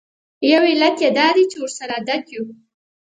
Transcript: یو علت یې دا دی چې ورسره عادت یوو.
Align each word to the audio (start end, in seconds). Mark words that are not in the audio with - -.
یو 0.51 0.63
علت 0.71 0.97
یې 1.03 1.09
دا 1.17 1.27
دی 1.35 1.43
چې 1.51 1.57
ورسره 1.59 1.93
عادت 1.97 2.23
یوو. 2.33 2.51